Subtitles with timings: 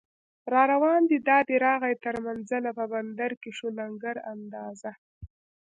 [0.53, 4.91] راروان دی دا دی راغی تر منزله، په بندر کې شو لنګر اندازه